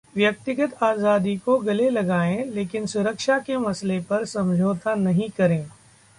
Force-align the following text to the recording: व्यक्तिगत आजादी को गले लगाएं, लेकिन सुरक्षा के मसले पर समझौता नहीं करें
व्यक्तिगत 0.15 0.83
आजादी 0.83 1.35
को 1.37 1.57
गले 1.57 1.89
लगाएं, 1.89 2.45
लेकिन 2.45 2.85
सुरक्षा 2.85 3.37
के 3.39 3.57
मसले 3.57 3.99
पर 3.99 4.25
समझौता 4.25 4.95
नहीं 4.95 5.29
करें 5.29 5.63